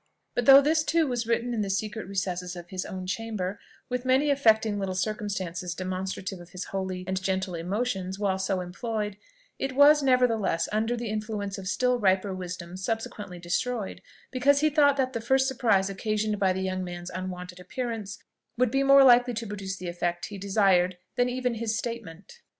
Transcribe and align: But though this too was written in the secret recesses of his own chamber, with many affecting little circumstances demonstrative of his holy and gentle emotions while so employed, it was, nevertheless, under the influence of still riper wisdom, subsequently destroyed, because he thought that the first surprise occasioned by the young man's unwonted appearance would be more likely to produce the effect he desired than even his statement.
But 0.33 0.45
though 0.47 0.61
this 0.61 0.83
too 0.83 1.05
was 1.05 1.27
written 1.27 1.53
in 1.53 1.61
the 1.61 1.69
secret 1.69 2.07
recesses 2.07 2.55
of 2.55 2.69
his 2.69 2.87
own 2.87 3.05
chamber, 3.05 3.59
with 3.87 4.03
many 4.03 4.31
affecting 4.31 4.79
little 4.79 4.95
circumstances 4.95 5.75
demonstrative 5.75 6.39
of 6.39 6.49
his 6.53 6.63
holy 6.73 7.03
and 7.05 7.21
gentle 7.21 7.53
emotions 7.53 8.17
while 8.17 8.39
so 8.39 8.61
employed, 8.61 9.17
it 9.59 9.73
was, 9.75 10.01
nevertheless, 10.01 10.67
under 10.71 10.97
the 10.97 11.09
influence 11.09 11.59
of 11.59 11.67
still 11.67 11.99
riper 11.99 12.33
wisdom, 12.33 12.77
subsequently 12.77 13.37
destroyed, 13.37 14.01
because 14.31 14.61
he 14.61 14.71
thought 14.71 14.97
that 14.97 15.13
the 15.13 15.21
first 15.21 15.47
surprise 15.47 15.87
occasioned 15.87 16.39
by 16.39 16.51
the 16.51 16.61
young 16.63 16.83
man's 16.83 17.11
unwonted 17.11 17.59
appearance 17.59 18.17
would 18.57 18.71
be 18.71 18.81
more 18.81 19.03
likely 19.03 19.35
to 19.35 19.45
produce 19.45 19.77
the 19.77 19.87
effect 19.87 20.25
he 20.29 20.39
desired 20.39 20.97
than 21.15 21.29
even 21.29 21.53
his 21.53 21.77
statement. 21.77 22.41